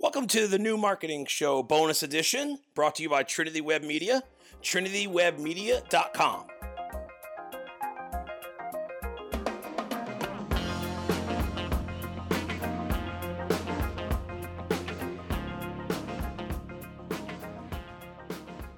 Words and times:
Welcome 0.00 0.26
to 0.28 0.48
the 0.48 0.58
new 0.58 0.76
marketing 0.76 1.26
show 1.26 1.62
bonus 1.62 2.02
edition 2.02 2.58
brought 2.74 2.96
to 2.96 3.02
you 3.04 3.08
by 3.08 3.22
Trinity 3.22 3.60
Web 3.60 3.82
Media, 3.82 4.22
trinitywebmedia.com. 4.60 6.46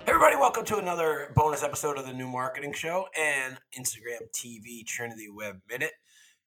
Everybody, 0.07 0.37
welcome 0.37 0.67
to 0.67 0.77
another 0.77 1.33
bonus 1.35 1.63
episode 1.63 1.97
of 1.99 2.07
the 2.07 2.13
new 2.13 2.29
marketing 2.29 2.75
show 2.75 3.07
and 3.19 3.57
Instagram 3.77 4.21
TV 4.35 4.87
Trinity 4.87 5.29
Web 5.31 5.61
Minute. 5.69 5.93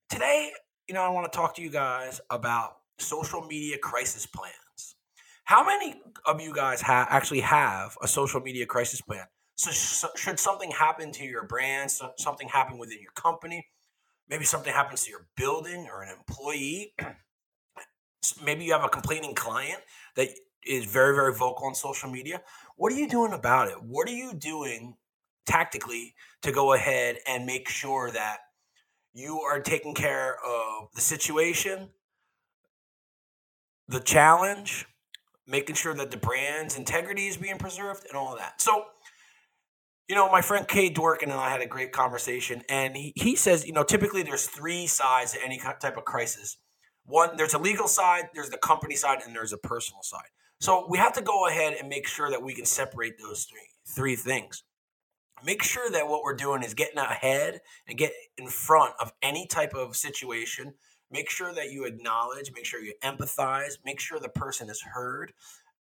Today, 0.09 0.51
you 0.87 0.93
know, 0.93 1.01
I 1.01 1.09
want 1.09 1.29
to 1.29 1.35
talk 1.35 1.55
to 1.55 1.61
you 1.63 1.71
guys 1.71 2.21
about 2.29 2.75
social 2.99 3.41
media 3.41 3.77
crisis 3.77 4.25
plans. 4.25 4.95
How 5.45 5.65
many 5.65 6.01
of 6.25 6.39
you 6.41 6.53
guys 6.53 6.81
ha- 6.81 7.07
actually 7.09 7.39
have 7.41 7.97
a 8.01 8.07
social 8.07 8.39
media 8.39 8.65
crisis 8.65 9.01
plan? 9.01 9.25
So, 9.55 9.71
so, 9.71 10.09
should 10.15 10.39
something 10.39 10.71
happen 10.71 11.11
to 11.13 11.25
your 11.25 11.43
brand, 11.43 11.91
so, 11.91 12.11
something 12.17 12.47
happen 12.47 12.77
within 12.77 13.01
your 13.01 13.11
company, 13.11 13.67
maybe 14.29 14.45
something 14.45 14.71
happens 14.71 15.03
to 15.05 15.09
your 15.09 15.27
building 15.35 15.87
or 15.91 16.03
an 16.03 16.15
employee, 16.15 16.93
maybe 18.43 18.63
you 18.63 18.73
have 18.73 18.83
a 18.83 18.89
complaining 18.89 19.35
client 19.35 19.79
that 20.15 20.29
is 20.65 20.85
very, 20.85 21.15
very 21.15 21.33
vocal 21.33 21.67
on 21.67 21.75
social 21.75 22.09
media. 22.09 22.41
What 22.75 22.93
are 22.93 22.95
you 22.95 23.09
doing 23.09 23.33
about 23.33 23.69
it? 23.69 23.81
What 23.81 24.07
are 24.07 24.13
you 24.13 24.33
doing 24.33 24.95
tactically 25.45 26.13
to 26.43 26.51
go 26.51 26.73
ahead 26.73 27.17
and 27.27 27.45
make 27.45 27.67
sure 27.67 28.11
that 28.11 28.37
you 29.13 29.41
are 29.41 29.59
taking 29.59 29.93
care 29.93 30.35
of 30.45 30.93
the 30.93 31.01
situation, 31.01 31.89
the 33.89 33.99
challenge, 33.99 34.85
making 35.47 35.75
sure 35.75 35.95
that 35.95 36.11
the 36.11 36.17
brand's 36.17 36.77
integrity 36.77 37.27
is 37.27 37.37
being 37.37 37.57
preserved, 37.57 38.05
and 38.07 38.15
all 38.15 38.31
of 38.33 38.39
that. 38.39 38.61
So, 38.61 38.85
you 40.07 40.15
know, 40.15 40.31
my 40.31 40.41
friend 40.41 40.67
Kay 40.67 40.91
Dworkin 40.91 41.23
and 41.23 41.33
I 41.33 41.49
had 41.49 41.61
a 41.61 41.65
great 41.65 41.91
conversation, 41.91 42.61
and 42.69 42.95
he, 42.95 43.13
he 43.15 43.35
says, 43.35 43.65
you 43.65 43.73
know, 43.73 43.83
typically 43.83 44.23
there's 44.23 44.45
three 44.45 44.87
sides 44.87 45.33
to 45.33 45.43
any 45.43 45.59
type 45.59 45.97
of 45.97 46.05
crisis. 46.05 46.57
One, 47.05 47.35
there's 47.35 47.55
a 47.55 47.59
legal 47.59 47.87
side, 47.87 48.29
there's 48.35 48.51
the 48.51 48.59
company 48.59 48.95
side, 48.95 49.19
and 49.25 49.35
there's 49.35 49.53
a 49.53 49.57
personal 49.57 50.03
side. 50.03 50.29
So 50.61 50.85
we 50.87 50.99
have 50.99 51.13
to 51.13 51.21
go 51.21 51.47
ahead 51.47 51.73
and 51.79 51.89
make 51.89 52.07
sure 52.07 52.29
that 52.29 52.43
we 52.43 52.53
can 52.53 52.65
separate 52.65 53.17
those 53.19 53.45
three 53.45 53.69
three 53.95 54.15
things. 54.15 54.63
Make 55.43 55.63
sure 55.63 55.89
that 55.89 56.07
what 56.07 56.23
we're 56.23 56.35
doing 56.35 56.63
is 56.63 56.73
getting 56.73 56.99
ahead 56.99 57.61
and 57.87 57.97
get 57.97 58.11
in 58.37 58.47
front 58.47 58.93
of 58.99 59.13
any 59.21 59.47
type 59.47 59.73
of 59.73 59.95
situation. 59.95 60.73
Make 61.11 61.29
sure 61.29 61.53
that 61.53 61.71
you 61.71 61.85
acknowledge, 61.85 62.51
make 62.53 62.65
sure 62.65 62.81
you 62.81 62.93
empathize, 63.03 63.77
make 63.83 63.99
sure 63.99 64.19
the 64.19 64.29
person 64.29 64.69
is 64.69 64.81
heard. 64.81 65.33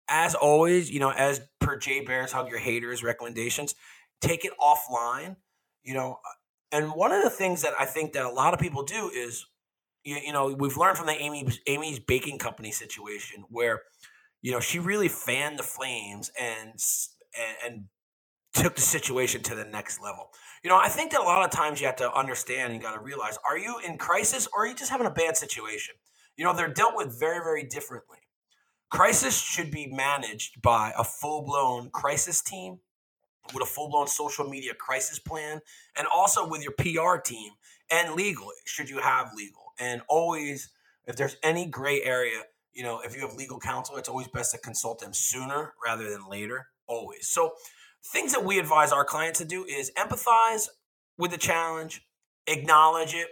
As 0.07 0.33
always, 0.33 0.89
you 0.89 0.99
know, 0.99 1.11
as 1.11 1.41
per 1.59 1.77
Jay 1.77 2.01
Baer's 2.01 2.31
Hug 2.31 2.49
Your 2.49 2.59
Haters 2.59 3.03
recommendations, 3.03 3.75
take 4.21 4.45
it 4.45 4.53
offline. 4.59 5.35
You 5.83 5.93
know, 5.93 6.19
uh, 6.25 6.77
and 6.77 6.93
one 6.93 7.11
of 7.11 7.23
the 7.23 7.29
things 7.29 7.61
that 7.61 7.73
I 7.79 7.85
think 7.85 8.13
that 8.13 8.25
a 8.25 8.29
lot 8.29 8.53
of 8.53 8.59
people 8.59 8.83
do 8.83 9.11
is, 9.13 9.45
you, 10.03 10.15
you 10.15 10.33
know, 10.33 10.55
we've 10.57 10.77
learned 10.77 10.97
from 10.97 11.07
the 11.07 11.21
Amy 11.21 11.47
Amy's 11.67 11.99
Baking 11.99 12.37
Company 12.37 12.71
situation 12.71 13.45
where 13.49 13.81
you 14.41 14.51
know, 14.51 14.59
she 14.59 14.79
really 14.79 15.07
fanned 15.07 15.59
the 15.59 15.63
flames 15.63 16.31
and 16.39 16.73
and, 17.37 17.57
and 17.65 17.83
took 18.53 18.75
the 18.75 18.81
situation 18.81 19.42
to 19.44 19.55
the 19.55 19.66
next 19.66 20.02
level. 20.02 20.30
You 20.64 20.69
know, 20.69 20.78
I 20.78 20.89
think 20.89 21.11
that 21.11 21.22
a 21.22 21.23
lot 21.23 21.45
of 21.45 21.52
times 21.52 21.80
you 21.80 21.88
have 21.88 21.95
to 21.97 22.11
understand 22.14 22.73
and 22.73 22.75
you 22.75 22.81
got 22.81 22.95
to 22.95 23.02
realize 23.02 23.38
are 23.47 23.58
you 23.58 23.80
in 23.86 23.97
crisis 23.97 24.47
or 24.53 24.64
are 24.64 24.67
you 24.67 24.75
just 24.75 24.92
having 24.92 25.08
a 25.08 25.11
bad 25.11 25.38
situation? 25.38 25.95
You 26.36 26.45
know, 26.45 26.53
they're 26.53 26.73
dealt 26.73 26.95
with 26.95 27.17
very, 27.20 27.39
very 27.39 27.64
differently. 27.64 28.17
Crisis 28.89 29.39
should 29.39 29.72
be 29.72 29.88
managed 29.88 30.61
by 30.61 30.94
a 30.97 31.03
full 31.03 31.44
blown 31.44 31.89
crisis 31.92 32.42
team 32.42 32.80
with 33.53 33.64
a 33.64 33.66
full 33.66 33.89
blown 33.89 34.08
social 34.08 34.50
media 34.50 34.73
crisis 34.73 35.20
plan 35.20 35.61
and 35.98 36.08
also 36.14 36.48
with 36.48 36.64
your 36.64 36.73
PR 36.73 37.21
team 37.21 37.52
and 37.92 38.15
legal, 38.15 38.49
should 38.65 38.89
you 38.89 38.99
have 38.99 39.32
legal. 39.36 39.73
And 39.80 40.02
always, 40.08 40.70
if 41.05 41.15
there's 41.15 41.38
any 41.43 41.65
gray 41.65 42.02
area, 42.04 42.43
you 42.73 42.83
know, 42.83 43.02
if 43.04 43.15
you 43.15 43.21
have 43.21 43.36
legal 43.36 43.59
counsel, 43.59 43.98
it's 43.98 44.09
always 44.09 44.27
best 44.27 44.52
to 44.52 44.58
consult 44.59 44.99
them 44.99 45.14
sooner 45.14 45.73
rather 45.83 46.09
than 46.09 46.27
later, 46.30 46.67
always. 46.88 47.27
So, 47.27 47.54
things 48.05 48.33
that 48.33 48.43
we 48.43 48.60
advise 48.60 48.92
our 48.92 49.05
clients 49.05 49.39
to 49.39 49.45
do 49.45 49.65
is 49.65 49.92
empathize 49.98 50.67
with 51.17 51.32
the 51.32 51.37
challenge, 51.37 52.02
acknowledge 52.48 53.14
it, 53.14 53.27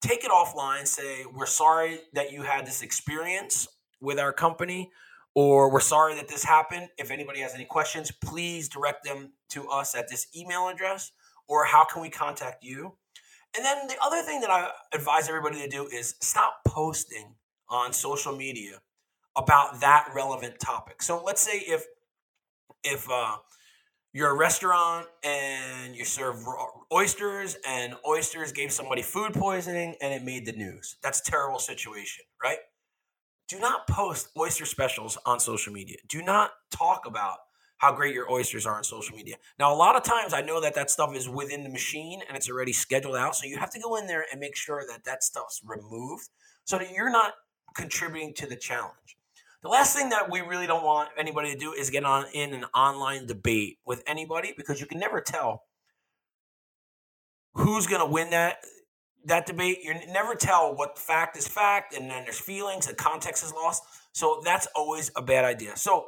take 0.00 0.24
it 0.24 0.30
offline, 0.30 0.86
say, 0.86 1.24
We're 1.32 1.46
sorry 1.46 2.00
that 2.12 2.32
you 2.32 2.42
had 2.42 2.66
this 2.66 2.82
experience 2.82 3.66
with 4.00 4.18
our 4.18 4.32
company, 4.32 4.90
or 5.34 5.70
we're 5.70 5.80
sorry 5.80 6.14
that 6.16 6.28
this 6.28 6.44
happened. 6.44 6.88
If 6.98 7.10
anybody 7.10 7.40
has 7.40 7.54
any 7.54 7.64
questions, 7.64 8.10
please 8.10 8.68
direct 8.68 9.04
them 9.04 9.32
to 9.50 9.68
us 9.68 9.94
at 9.94 10.08
this 10.08 10.26
email 10.36 10.68
address, 10.68 11.12
or 11.48 11.64
how 11.64 11.84
can 11.84 12.02
we 12.02 12.10
contact 12.10 12.62
you? 12.62 12.96
And 13.56 13.64
then 13.64 13.86
the 13.86 13.96
other 14.02 14.22
thing 14.22 14.40
that 14.40 14.50
I 14.50 14.70
advise 14.94 15.28
everybody 15.28 15.60
to 15.62 15.68
do 15.68 15.86
is 15.86 16.14
stop 16.20 16.60
posting 16.66 17.34
on 17.68 17.92
social 17.92 18.34
media 18.34 18.80
about 19.36 19.80
that 19.80 20.08
relevant 20.14 20.58
topic. 20.58 21.02
So 21.02 21.22
let's 21.22 21.40
say 21.40 21.58
if 21.58 21.84
if 22.84 23.08
uh, 23.10 23.36
you're 24.12 24.30
a 24.30 24.36
restaurant 24.36 25.06
and 25.24 25.96
you 25.96 26.04
serve 26.04 26.36
oysters 26.92 27.56
and 27.66 27.94
oysters 28.06 28.52
gave 28.52 28.70
somebody 28.70 29.00
food 29.00 29.32
poisoning 29.32 29.96
and 30.02 30.12
it 30.12 30.22
made 30.22 30.44
the 30.44 30.52
news. 30.52 30.96
That's 31.02 31.20
a 31.26 31.30
terrible 31.30 31.58
situation, 31.58 32.24
right? 32.42 32.58
Do 33.48 33.58
not 33.58 33.86
post 33.86 34.28
oyster 34.36 34.66
specials 34.66 35.16
on 35.24 35.40
social 35.40 35.72
media. 35.72 35.96
Do 36.08 36.22
not 36.22 36.50
talk 36.70 37.06
about 37.06 37.38
how 37.78 37.92
great 37.92 38.14
your 38.14 38.30
oysters 38.30 38.66
are 38.66 38.76
on 38.76 38.84
social 38.84 39.16
media. 39.16 39.36
Now, 39.58 39.74
a 39.74 39.76
lot 39.76 39.96
of 39.96 40.04
times 40.04 40.34
I 40.34 40.42
know 40.42 40.60
that 40.60 40.74
that 40.74 40.90
stuff 40.90 41.16
is 41.16 41.28
within 41.28 41.64
the 41.64 41.70
machine 41.70 42.20
and 42.28 42.36
it's 42.36 42.50
already 42.50 42.72
scheduled 42.72 43.16
out. 43.16 43.34
So 43.34 43.46
you 43.46 43.56
have 43.56 43.70
to 43.70 43.80
go 43.80 43.96
in 43.96 44.06
there 44.06 44.24
and 44.30 44.38
make 44.40 44.56
sure 44.56 44.84
that 44.88 45.04
that 45.04 45.24
stuff's 45.24 45.62
removed 45.64 46.28
so 46.64 46.78
that 46.78 46.92
you're 46.92 47.10
not 47.10 47.32
contributing 47.74 48.34
to 48.34 48.46
the 48.46 48.56
challenge. 48.56 49.16
The 49.62 49.68
last 49.68 49.94
thing 49.96 50.08
that 50.08 50.28
we 50.28 50.40
really 50.40 50.66
don't 50.66 50.84
want 50.84 51.10
anybody 51.16 51.52
to 51.52 51.58
do 51.58 51.72
is 51.72 51.90
get 51.90 52.04
on 52.04 52.26
in 52.34 52.52
an 52.52 52.64
online 52.74 53.26
debate 53.26 53.78
with 53.86 54.02
anybody 54.06 54.52
because 54.56 54.80
you 54.80 54.86
can 54.86 54.98
never 54.98 55.20
tell 55.20 55.62
who's 57.54 57.86
going 57.86 58.00
to 58.00 58.12
win 58.12 58.30
that 58.30 58.64
that 59.24 59.46
debate. 59.46 59.78
You 59.84 59.94
never 60.12 60.34
tell 60.34 60.74
what 60.74 60.98
fact 60.98 61.36
is 61.36 61.46
fact, 61.46 61.94
and 61.94 62.10
then 62.10 62.24
there's 62.24 62.40
feelings 62.40 62.88
and 62.88 62.96
context 62.96 63.44
is 63.44 63.52
lost. 63.52 63.84
So 64.12 64.42
that's 64.44 64.66
always 64.74 65.12
a 65.14 65.22
bad 65.22 65.44
idea. 65.44 65.76
So 65.76 66.06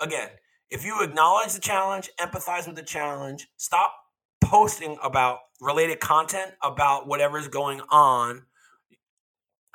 again, 0.00 0.28
if 0.70 0.84
you 0.84 1.02
acknowledge 1.02 1.54
the 1.54 1.60
challenge, 1.60 2.08
empathize 2.20 2.68
with 2.68 2.76
the 2.76 2.84
challenge, 2.84 3.48
stop 3.56 3.92
posting 4.40 4.96
about 5.02 5.38
related 5.60 5.98
content 5.98 6.52
about 6.62 7.08
whatever's 7.08 7.48
going 7.48 7.80
on 7.90 8.42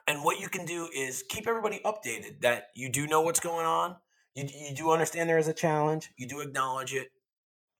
and 0.08 0.24
what 0.24 0.40
you 0.40 0.48
can 0.48 0.66
do 0.66 0.88
is 0.96 1.24
keep 1.28 1.48
everybody 1.48 1.82
updated 1.86 2.42
that 2.42 2.68
you 2.76 2.90
do 2.90 3.06
know 3.08 3.22
what's 3.22 3.42
going 3.42 3.66
on. 3.66 3.98
You, 4.36 4.48
you 4.70 4.76
do 4.76 4.92
understand 4.92 5.30
there 5.30 5.38
is 5.38 5.50
a 5.50 5.54
challenge. 5.54 6.10
You 6.18 6.28
do 6.28 6.40
acknowledge 6.40 6.94
it. 6.94 7.10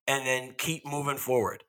And 0.08 0.26
then 0.26 0.56
keep 0.58 0.86
moving 0.86 1.18
forward. 1.18 1.64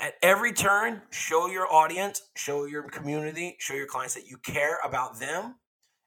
At 0.00 0.14
every 0.22 0.52
turn, 0.52 1.02
show 1.10 1.48
your 1.48 1.70
audience, 1.72 2.22
show 2.36 2.66
your 2.66 2.82
community, 2.84 3.56
show 3.58 3.74
your 3.74 3.86
clients 3.86 4.14
that 4.14 4.26
you 4.26 4.36
care 4.38 4.78
about 4.84 5.18
them. 5.18 5.56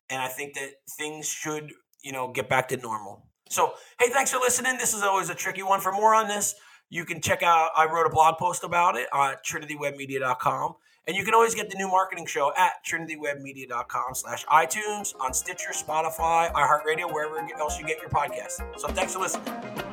And 0.09 0.21
I 0.21 0.27
think 0.27 0.53
that 0.55 0.69
things 0.97 1.27
should, 1.27 1.71
you 2.03 2.11
know, 2.11 2.31
get 2.31 2.47
back 2.47 2.67
to 2.69 2.77
normal. 2.77 3.27
So, 3.49 3.73
hey, 3.99 4.09
thanks 4.09 4.31
for 4.31 4.37
listening. 4.37 4.77
This 4.77 4.93
is 4.93 5.01
always 5.01 5.29
a 5.29 5.35
tricky 5.35 5.63
one. 5.63 5.81
For 5.81 5.91
more 5.91 6.13
on 6.13 6.27
this, 6.27 6.55
you 6.89 7.05
can 7.05 7.21
check 7.21 7.41
out, 7.41 7.71
I 7.75 7.85
wrote 7.85 8.05
a 8.05 8.09
blog 8.09 8.37
post 8.37 8.63
about 8.63 8.97
it 8.97 9.07
uh, 9.11 9.17
on 9.17 9.35
trinitywebmedia.com. 9.45 10.75
And 11.07 11.15
you 11.17 11.25
can 11.25 11.33
always 11.33 11.55
get 11.55 11.69
the 11.69 11.77
new 11.77 11.87
marketing 11.87 12.27
show 12.27 12.53
at 12.57 12.73
trinitywebmedia.com 12.85 14.13
slash 14.13 14.45
iTunes, 14.45 15.13
on 15.19 15.33
Stitcher, 15.33 15.71
Spotify, 15.71 16.51
iHeartRadio, 16.53 17.11
wherever 17.11 17.39
else 17.59 17.79
you 17.79 17.85
get 17.85 17.99
your 17.99 18.09
podcasts. 18.09 18.61
So 18.79 18.87
thanks 18.87 19.13
for 19.13 19.19
listening. 19.19 19.90